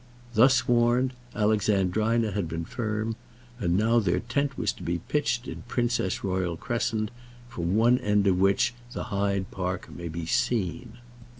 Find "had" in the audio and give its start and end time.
2.31-2.49